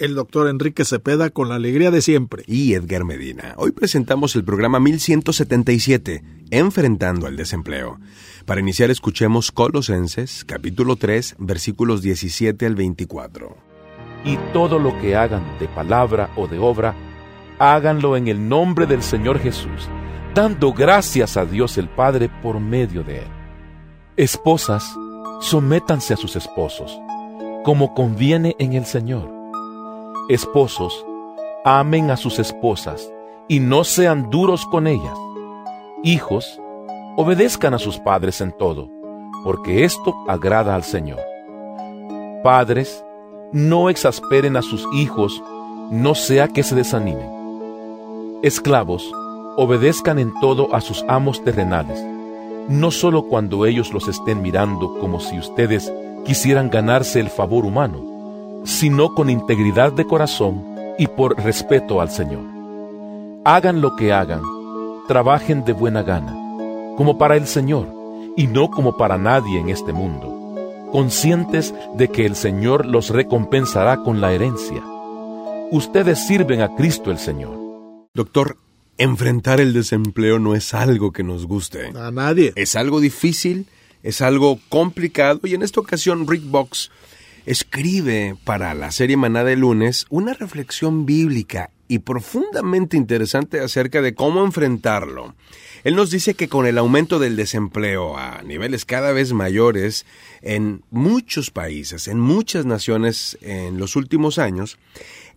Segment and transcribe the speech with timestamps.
[0.00, 2.42] El doctor Enrique Cepeda con la alegría de siempre.
[2.46, 3.52] Y Edgar Medina.
[3.58, 8.00] Hoy presentamos el programa 1177, Enfrentando al Desempleo.
[8.46, 13.54] Para iniciar escuchemos Colosenses, capítulo 3, versículos 17 al 24.
[14.24, 16.94] Y todo lo que hagan de palabra o de obra,
[17.58, 19.86] háganlo en el nombre del Señor Jesús,
[20.34, 23.28] dando gracias a Dios el Padre por medio de Él.
[24.16, 24.82] Esposas,
[25.42, 26.98] sométanse a sus esposos,
[27.64, 29.39] como conviene en el Señor.
[30.30, 31.04] Esposos,
[31.64, 33.12] amen a sus esposas
[33.48, 35.18] y no sean duros con ellas.
[36.04, 36.60] Hijos,
[37.16, 38.88] obedezcan a sus padres en todo,
[39.44, 41.18] porque esto agrada al Señor.
[42.44, 43.04] Padres,
[43.52, 45.42] no exasperen a sus hijos,
[45.90, 48.38] no sea que se desanimen.
[48.42, 49.12] Esclavos,
[49.56, 52.00] obedezcan en todo a sus amos terrenales
[52.68, 55.92] no solo cuando ellos los estén mirando como si ustedes
[56.24, 58.09] quisieran ganarse el favor humano,
[58.64, 60.64] sino con integridad de corazón
[60.98, 62.44] y por respeto al Señor.
[63.44, 64.42] Hagan lo que hagan,
[65.08, 66.32] trabajen de buena gana,
[66.96, 67.88] como para el Señor
[68.36, 74.02] y no como para nadie en este mundo, conscientes de que el Señor los recompensará
[74.02, 74.82] con la herencia.
[75.70, 77.56] Ustedes sirven a Cristo el Señor.
[78.12, 78.56] Doctor,
[78.98, 81.92] enfrentar el desempleo no es algo que nos guste.
[81.96, 82.52] A nadie.
[82.56, 83.66] Es algo difícil,
[84.02, 86.90] es algo complicado y en esta ocasión Rick Box
[87.50, 94.14] escribe para la serie Maná de lunes una reflexión bíblica y profundamente interesante acerca de
[94.14, 95.34] cómo enfrentarlo.
[95.82, 100.06] Él nos dice que con el aumento del desempleo a niveles cada vez mayores
[100.42, 104.78] en muchos países, en muchas naciones en los últimos años,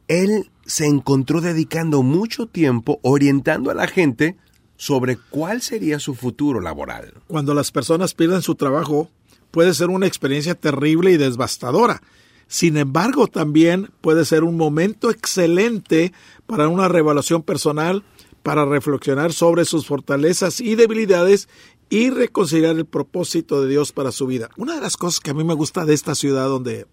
[0.07, 4.37] él se encontró dedicando mucho tiempo orientando a la gente
[4.77, 7.15] sobre cuál sería su futuro laboral.
[7.27, 9.09] Cuando las personas pierden su trabajo,
[9.53, 12.01] puede ser una experiencia terrible y devastadora.
[12.47, 16.11] Sin embargo, también puede ser un momento excelente
[16.47, 18.03] para una revaluación personal,
[18.41, 21.49] para reflexionar sobre sus fortalezas y debilidades
[21.87, 24.49] y reconciliar el propósito de Dios para su vida.
[24.57, 26.87] Una de las cosas que a mí me gusta de esta ciudad donde,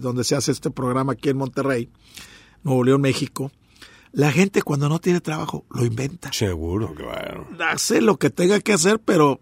[0.00, 1.90] donde se hace este programa aquí en Monterrey,
[2.62, 3.52] Nuevo León, México,
[4.12, 6.32] la gente cuando no tiene trabajo lo inventa.
[6.32, 7.46] Seguro, claro.
[7.60, 9.40] Hace lo que tenga que hacer, pero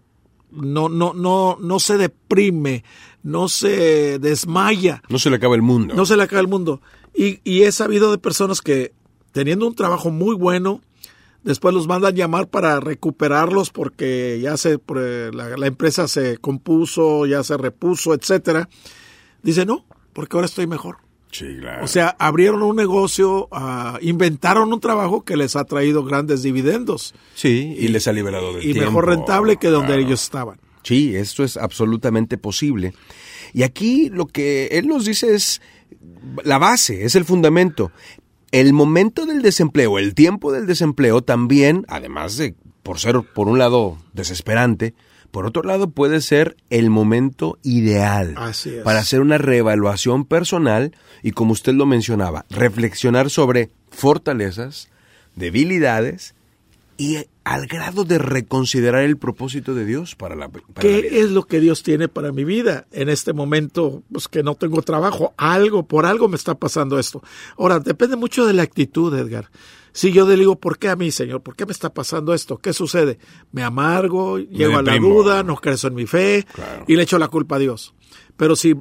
[0.53, 2.83] no, no, no, no se deprime,
[3.23, 5.01] no se desmaya.
[5.09, 5.95] No se le acaba el mundo.
[5.95, 6.81] No se le acaba el mundo.
[7.15, 8.93] Y, y he sabido de personas que
[9.31, 10.81] teniendo un trabajo muy bueno,
[11.43, 17.43] después los mandan llamar para recuperarlos porque ya se la, la empresa se compuso, ya
[17.43, 18.69] se repuso, etcétera.
[19.41, 20.97] Dice no, porque ahora estoy mejor.
[21.33, 21.83] Sí, claro.
[21.83, 27.13] O sea, abrieron un negocio, uh, inventaron un trabajo que les ha traído grandes dividendos.
[27.35, 28.91] Sí, y, y les ha liberado del Y tiempo.
[28.91, 30.01] mejor rentable que donde Claro.
[30.03, 30.59] ellos estaban.
[30.83, 32.93] Sí, esto es absolutamente posible.
[33.53, 35.61] Y aquí lo que él nos dice es
[36.43, 37.91] la base, es el fundamento.
[38.51, 43.57] El momento del desempleo, el tiempo del desempleo también, además de por ser por un
[43.57, 44.93] lado desesperante,
[45.33, 51.31] por otro lado puede ser el momento ideal Así para hacer una reevaluación personal y
[51.31, 54.89] como usted lo mencionaba, reflexionar sobre fortalezas,
[55.35, 56.35] debilidades
[57.03, 61.17] y al grado de reconsiderar el propósito de Dios para la, para la ¿Qué vida.
[61.17, 64.03] es lo que Dios tiene para mi vida en este momento?
[64.11, 67.21] Pues que no tengo trabajo, algo, por algo me está pasando esto.
[67.57, 69.49] Ahora, depende mucho de la actitud, Edgar.
[69.91, 71.41] Si yo le digo, ¿por qué a mí, Señor?
[71.41, 72.57] ¿Por qué me está pasando esto?
[72.57, 73.19] ¿Qué sucede?
[73.51, 76.85] Me amargo, llego a la duda, no creo en mi fe Claro.
[76.87, 77.93] y le echo la culpa a Dios.
[78.37, 78.75] Pero si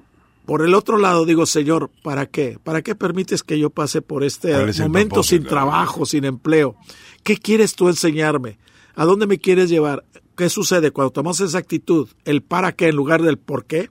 [0.47, 2.59] por el otro lado digo, Señor, ¿para qué?
[2.63, 6.25] ¿Para qué permites que yo pase por este ¿Cuál es el momento sin trabajo, sin
[6.25, 6.77] empleo?
[7.23, 8.59] ¿Qué quieres tú enseñarme?
[8.95, 10.05] ¿A dónde me quieres llevar?
[10.37, 13.91] ¿Qué sucede cuando tomamos esa actitud, el para qué en lugar del por qué?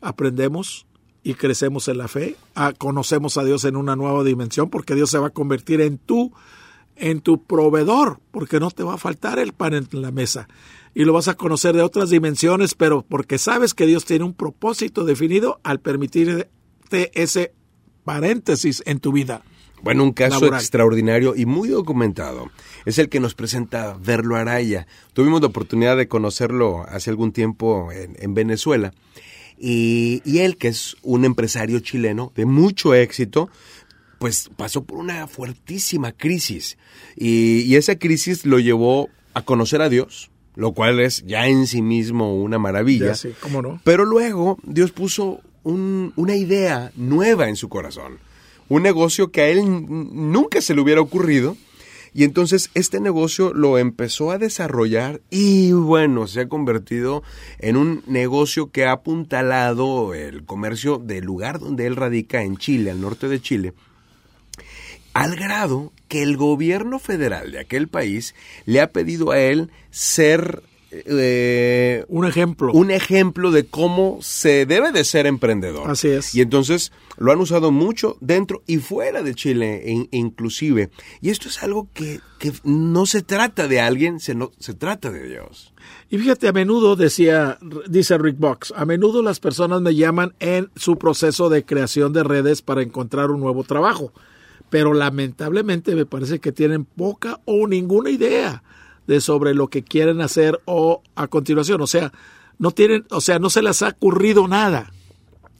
[0.00, 0.86] Aprendemos
[1.22, 5.10] y crecemos en la fe, a- conocemos a Dios en una nueva dimensión, porque Dios
[5.10, 6.32] se va a convertir en tu,
[6.96, 10.48] en tu proveedor, porque no te va a faltar el pan en la mesa.
[10.94, 14.34] Y lo vas a conocer de otras dimensiones, pero porque sabes que Dios tiene un
[14.34, 16.48] propósito definido al permitirte
[16.90, 17.52] ese
[18.04, 19.42] paréntesis en tu vida.
[19.82, 20.60] Bueno, un caso laboral.
[20.60, 22.50] extraordinario y muy documentado
[22.86, 24.86] es el que nos presenta Verlo Araya.
[25.12, 28.94] Tuvimos la oportunidad de conocerlo hace algún tiempo en, en Venezuela.
[29.58, 33.50] Y, y él, que es un empresario chileno de mucho éxito,
[34.18, 36.78] pues pasó por una fuertísima crisis
[37.14, 41.66] y, y esa crisis lo llevó a conocer a Dios, lo cual es ya en
[41.66, 43.06] sí mismo una maravilla.
[43.08, 43.80] Ya, sí, ¿cómo no?
[43.84, 48.18] Pero luego Dios puso un- una idea nueva en su corazón,
[48.68, 51.56] un negocio que a él nunca se le hubiera ocurrido.
[52.16, 57.24] Y entonces este negocio lo empezó a desarrollar y bueno, se ha convertido
[57.58, 62.92] en un negocio que ha apuntalado el comercio del lugar donde él radica en Chile,
[62.92, 63.72] al norte de Chile,
[65.12, 68.34] al grado que el gobierno federal de aquel país
[68.66, 72.72] le ha pedido a él ser eh, Un ejemplo.
[72.72, 75.90] un ejemplo de cómo se debe de ser emprendedor.
[75.90, 76.34] Así es.
[76.34, 80.90] Y entonces lo han usado mucho dentro y fuera de Chile in- inclusive.
[81.20, 85.10] Y esto es algo que, que no se trata de alguien, se, no, se trata
[85.10, 85.72] de Dios.
[86.10, 87.58] Y fíjate, a menudo decía,
[87.88, 92.22] dice Rick Box, a menudo las personas me llaman en su proceso de creación de
[92.22, 94.12] redes para encontrar un nuevo trabajo,
[94.74, 98.64] pero lamentablemente me parece que tienen poca o ninguna idea
[99.06, 102.12] de sobre lo que quieren hacer o a continuación, o sea,
[102.58, 104.92] no tienen, o sea, no se les ha ocurrido nada.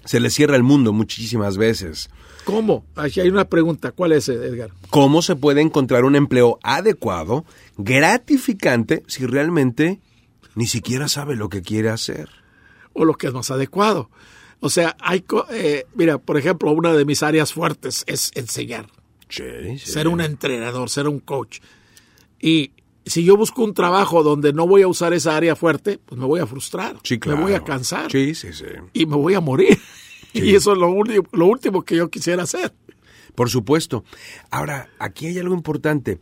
[0.04, 2.10] Se le cierra el mundo muchísimas veces.
[2.44, 2.86] ¿Cómo?
[2.96, 4.72] Aquí hay una pregunta, ¿cuál es, Edgar?
[4.90, 7.44] ¿Cómo se puede encontrar un empleo adecuado,
[7.78, 10.00] gratificante, si realmente
[10.56, 12.30] ni siquiera sabe lo que quiere hacer?
[12.94, 14.10] o lo que es más adecuado.
[14.60, 18.86] O sea, hay, eh, mira, por ejemplo, una de mis áreas fuertes es enseñar.
[19.36, 19.92] Sí, sí.
[19.92, 21.58] ser un entrenador, ser un coach.
[22.40, 22.72] Y
[23.06, 26.26] si yo busco un trabajo donde no voy a usar esa área fuerte, pues me
[26.26, 27.38] voy a frustrar, Sí, claro.
[27.38, 28.64] me voy a cansar Sí, sí, sí.
[28.92, 29.78] y me voy a morir.
[30.36, 32.72] Y eso es lo, último- lo último que yo quisiera hacer.
[33.36, 34.04] Por supuesto.
[34.50, 36.18] Ahora, aquí hay algo importante.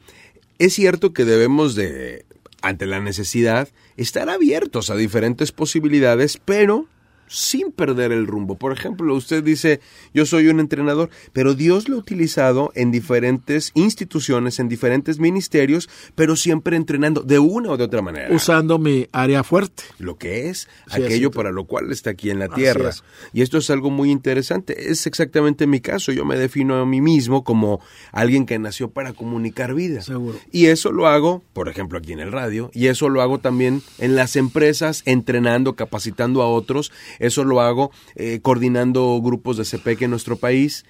[0.58, 2.26] Es cierto que debemos de,
[2.60, 6.88] ante la necesidad, estar abiertos a diferentes posibilidades, pero
[7.32, 8.56] sin perder el rumbo.
[8.56, 9.80] Por ejemplo, usted dice,
[10.12, 15.88] yo soy un entrenador, pero Dios lo ha utilizado en diferentes instituciones, en diferentes ministerios,
[16.14, 18.34] pero siempre entrenando de una o de otra manera.
[18.34, 19.84] Usando mi área fuerte.
[19.98, 22.90] lo que es Sí, aquello para lo cual está aquí en la tierra.
[22.90, 23.04] es.
[23.32, 24.90] Y esto es algo muy interesante.
[24.90, 26.12] Es exactamente mi caso.
[26.12, 27.80] Yo me defino a mí mismo como
[28.12, 30.02] alguien que nació para comunicar vida.
[30.02, 30.38] Seguro.
[30.50, 32.70] Y eso lo hago, por ejemplo, aquí en el radio.
[32.74, 36.92] Y eso lo hago también en las empresas, entrenando, capacitando a otros.
[37.22, 40.84] Eso lo hago eh, coordinando grupos de CPEC en nuestro país.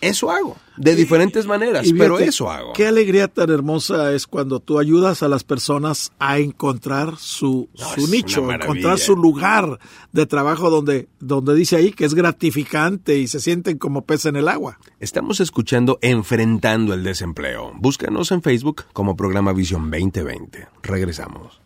[0.00, 2.72] Eso hago, de diferentes maneras, Y pero fíjate, eso hago.
[2.74, 7.86] Qué alegría tan hermosa es cuando tú ayudas a las personas a encontrar su, No,
[7.94, 9.80] su nicho, encontrar su lugar
[10.12, 14.36] de trabajo donde, donde dice ahí que es gratificante y se sienten como pez en
[14.36, 14.78] el agua.
[15.00, 17.72] Estamos escuchando Enfrentando el Desempleo.
[17.74, 20.68] Búscanos en Facebook como programa Visión 2020.
[20.82, 21.62] Regresamos.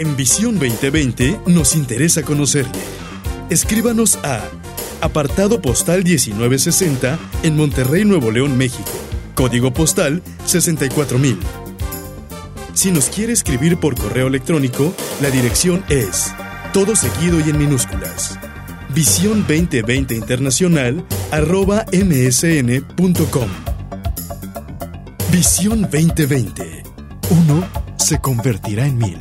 [0.00, 2.80] En Visión 2020 nos interesa conocerle.
[3.50, 4.48] Escríbanos a
[5.02, 8.90] apartado postal 1960 en Monterrey, Nuevo León, México.
[9.34, 11.38] Código postal 64000.
[12.72, 16.32] Si nos quiere escribir por correo electrónico, la dirección es
[16.72, 18.38] todo seguido y en minúsculas.
[18.94, 23.48] Visión 2020 Internacional arroba msn.com.
[25.30, 26.84] Visión 2020.
[27.28, 27.68] Uno
[27.98, 29.20] se convertirá en mil.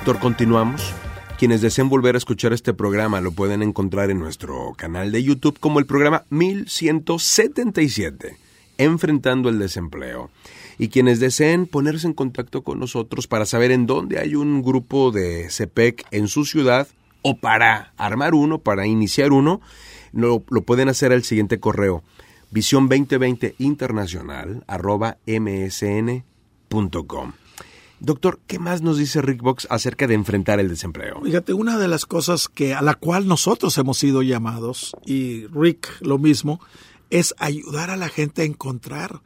[0.00, 0.94] Doctor, continuamos.
[1.38, 5.58] Quienes deseen volver a escuchar este programa lo pueden encontrar en nuestro canal de YouTube
[5.60, 8.38] como el programa 1177,
[8.78, 10.30] Enfrentando el Desempleo.
[10.78, 15.10] Y quienes deseen ponerse en contacto con nosotros para saber en dónde hay un grupo
[15.10, 16.88] de CPEC en su ciudad
[17.20, 19.60] o para armar uno, para iniciar uno,
[20.14, 22.02] lo, lo pueden hacer al siguiente correo,
[22.50, 25.18] visión 2020 internacional arroba.
[28.00, 31.20] Doctor, ¿qué más nos dice Rick Box acerca de enfrentar el desempleo?
[31.22, 36.00] Fíjate, una de las cosas que a la cual nosotros hemos sido llamados, y Rick
[36.00, 36.60] lo mismo,
[37.10, 39.20] es ayudar a la gente a encontrar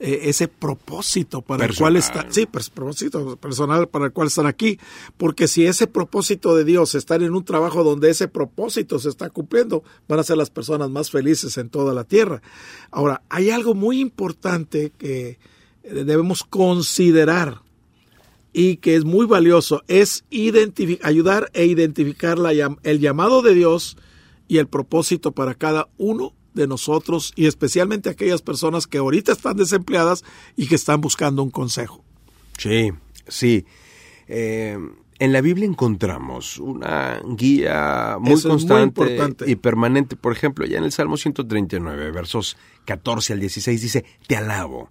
[0.00, 2.26] eh, ese propósito para el cual Personal.
[2.26, 4.78] está, sí, pues, propósito personal para el cual están aquí,
[5.16, 9.30] porque si ese propósito de Dios estar en un trabajo donde ese propósito se está
[9.30, 12.42] cumpliendo, van a ser las personas más felices en toda la tierra.
[12.90, 15.38] Ahora, hay algo muy importante que
[15.84, 17.62] eh, debemos considerar
[18.52, 20.24] y que es muy valioso, es
[21.02, 22.50] ayudar e identificar la
[22.82, 23.96] el llamado de Dios
[24.48, 29.56] y el propósito para cada uno de nosotros y especialmente aquellas personas que ahorita están
[29.56, 30.24] desempleadas
[30.56, 32.04] y que están buscando un consejo.
[32.58, 32.90] Sí,
[33.28, 33.64] sí.
[34.26, 34.76] Eh,
[35.20, 39.50] en la Biblia encontramos una guía muy Eso es muy constante importante.
[39.50, 40.16] y permanente.
[40.16, 44.90] Por ejemplo, ya en el Salmo 139, versos 14 al 16 dice, Te alabo,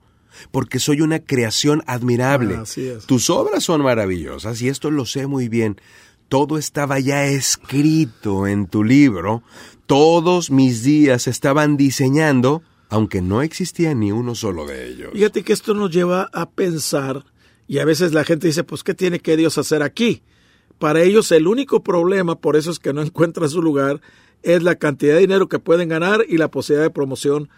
[0.51, 2.55] porque soy una creación admirable.
[2.57, 3.05] Ah, así es.
[3.05, 5.79] Tus obras son maravillosas y esto lo sé muy bien.
[6.27, 9.43] Todo estaba ya escrito en tu libro.
[9.87, 15.09] Todos mis días estaban diseñando, aunque no existía ni uno solo de ellos.
[15.13, 17.25] Fíjate que esto nos lleva a pensar,
[17.67, 20.21] y a veces la gente dice, pues, ¿qué tiene que Dios hacer aquí?
[20.77, 24.01] Para ellos el único problema, por eso es que no encuentran su lugar,
[24.43, 27.49] es la cantidad de dinero que pueden ganar y la posibilidad de promoción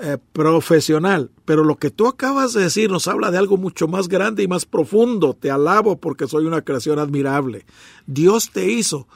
[0.00, 1.30] eh, profesional.
[1.44, 4.48] Pero lo que tú acabas de decir nos habla de algo mucho más grande y
[4.48, 5.34] más profundo.
[5.34, 7.64] Te alabo porque soy una creación admirable.
[8.06, 9.08] Dios te hizo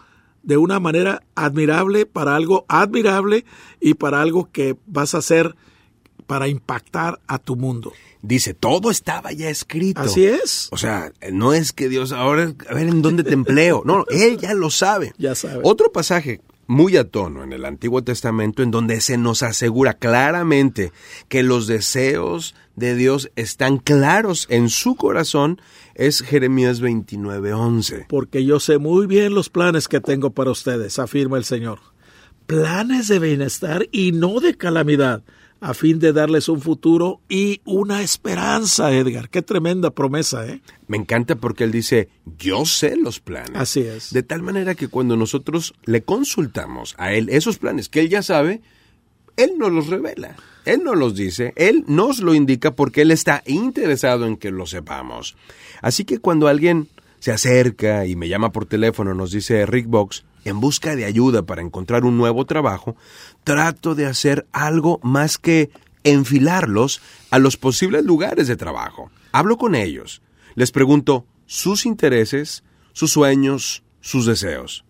[0.43, 3.45] de una manera admirable para algo admirable
[3.81, 5.55] y para algo que vas a hacer
[6.27, 7.93] para impactar a tu mundo.
[8.23, 10.01] Dice, todo estaba ya escrito.
[10.01, 10.69] Así es.
[10.71, 13.83] O sea, no es que Dios ahora, a ver en dónde te empleo.
[13.85, 15.13] No, Él ya lo sabe.
[15.19, 15.61] Ya sabe.
[15.65, 20.93] Otro pasaje muy a tono en el Antiguo Testamento en donde se nos asegura claramente
[21.29, 25.61] que los deseos de Dios están claros en su corazón
[25.95, 28.07] es Jeremías 29:11.
[28.09, 31.81] Porque yo sé muy bien los planes que tengo para ustedes, afirma el Señor.
[32.47, 35.23] Planes de bienestar y no de calamidad,
[35.63, 39.31] a fin de darles un futuro y una esperanza, Edgar.
[39.31, 40.61] Qué tremenda promesa, ¿eh?
[40.89, 43.55] Me encanta porque él dice, yo sé los planes.
[43.55, 44.13] Así es.
[44.13, 48.23] De tal manera que cuando nosotros le consultamos a él esos planes que él ya
[48.23, 48.61] sabe,
[49.37, 50.35] él nos los revela.
[50.65, 54.67] Él nos los dice, él nos lo indica porque él está interesado en que lo
[54.67, 55.37] sepamos.
[55.81, 56.89] Así que cuando alguien
[57.21, 61.43] se acerca y me llama por teléfono, nos dice Rick Box, en busca de ayuda
[61.43, 62.97] para encontrar un nuevo trabajo,
[63.45, 65.71] trato de hacer algo más que
[66.05, 69.11] enfilarlos a los posibles lugares de trabajo.
[69.33, 70.23] Hablo con ellos,
[70.55, 74.85] les pregunto sus intereses, sus sueños, sus deseos.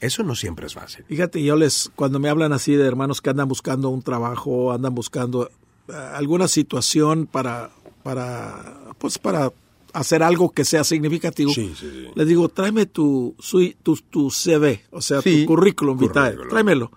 [0.00, 1.04] Eso no siempre es fácil.
[1.08, 4.94] Fíjate, yo les, cuando me hablan así de hermanos que andan buscando un trabajo, andan
[4.94, 5.50] buscando
[5.88, 7.70] eh, alguna situación para,
[8.02, 9.52] para, pues para
[9.92, 12.06] hacer algo que sea significativo, Sí, sí, sí.
[12.14, 16.90] les digo, tráeme tu, su- tu, tu CV, o sea, tu currículum vitae, tráemelo,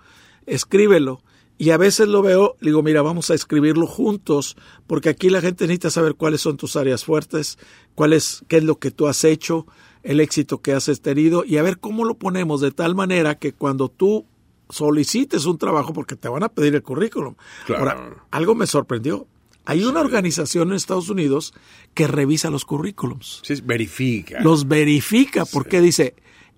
[0.46, 1.22] escríbelo.
[1.62, 4.55] Y a veces lo veo, le digo, mira, vamos a escribirlo juntos,
[4.88, 7.58] porque aquí la gente necesita saber cuáles son tus áreas fuertes,
[7.96, 9.67] cuál es, qué es lo que tú has hecho,
[10.03, 13.51] el éxito que has tenido, y a ver cómo lo ponemos de tal manera que
[13.51, 14.25] cuando tú
[14.69, 17.36] solicites un trabajo, porque te van a pedir el currículum.
[17.65, 17.79] Claro.
[17.81, 19.27] Ahora, algo me sorprendió.
[19.70, 21.54] Hay una organización en Estados Unidos
[21.94, 24.40] que revisa los currículums Sí, verifica.
[24.42, 26.16] los verifica porque dice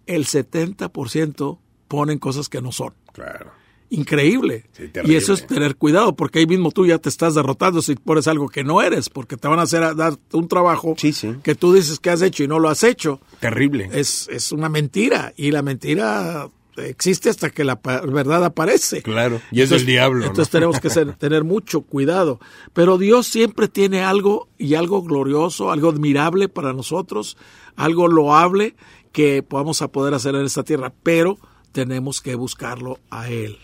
[0.07, 2.93] el 70% ponen cosas que no son.
[3.13, 3.51] Claro.
[3.89, 4.63] Increíble.
[4.71, 7.95] Sí, y eso es tener cuidado porque ahí mismo tú ya te estás derrotando si
[7.95, 11.11] pones algo que no eres porque te van a hacer a dar un trabajo Sí,
[11.11, 11.35] sí.
[11.43, 13.19] que tú dices que has hecho y no lo has hecho.
[13.41, 13.89] Terrible.
[13.91, 19.01] Es, es una mentira y la mentira existe hasta que la verdad aparece.
[19.01, 19.41] Claro.
[19.51, 20.25] Y es del diablo, ¿no?
[20.27, 22.39] Entonces tenemos que ser- tener mucho cuidado.
[22.73, 27.37] Pero Dios siempre tiene algo y algo glorioso, algo admirable para nosotros,
[27.75, 28.75] algo loable
[29.11, 31.37] que podamos a poder hacer en esta tierra, pero
[31.73, 33.57] tenemos que buscarlo a Él.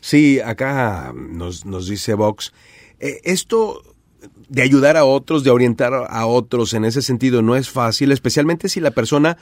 [0.00, 2.52] Sí, acá nos, nos dice Vox,
[2.98, 3.82] eh, esto
[4.48, 8.68] de ayudar a otros, de orientar a otros en ese sentido no es fácil, especialmente
[8.68, 9.36] si la persona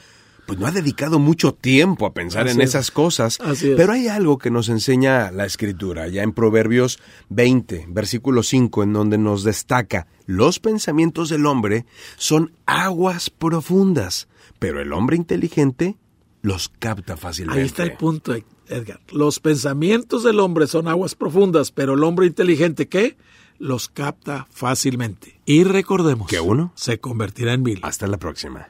[0.49, 2.71] pues no ha dedicado mucho tiempo a pensar Así en es.
[2.71, 3.39] esas cosas.
[3.39, 3.77] Así es.
[3.77, 8.95] Pero hay algo que nos enseña la escritura, ya en Proverbios 20, versículo 5, en
[8.95, 11.85] donde nos destaca, los pensamientos del hombre
[12.17, 14.27] son aguas profundas,
[14.59, 15.99] pero el hombre inteligente
[16.41, 17.61] los capta fácilmente.
[17.61, 18.35] Ahí está el punto,
[18.69, 19.01] Edgar.
[19.13, 23.19] Los pensamientos del hombre son aguas profundas, pero el hombre inteligente, ¿qué?
[23.59, 25.41] Los capta fácilmente.
[25.45, 26.73] Y recordemos ¿Que uno?
[26.75, 27.81] se convertirá en mil.
[27.83, 28.67] Hasta la próxima.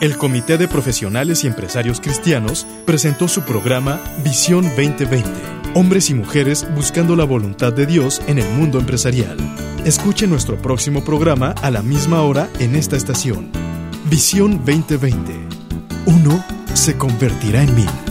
[0.00, 5.28] El Comité de Profesionales y Empresarios Cristianos presentó su programa Visión 2020.
[5.74, 9.36] Hombres y mujeres buscando la voluntad de Dios en el mundo empresarial.
[9.84, 13.50] Escuche nuestro próximo programa a la misma hora en esta estación.
[14.10, 15.32] Visión 2020.
[16.06, 18.09] Uno se convertirá en mil.